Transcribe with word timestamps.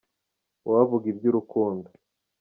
Uwavuga 0.67 1.05
iby’urukundo 1.11 1.89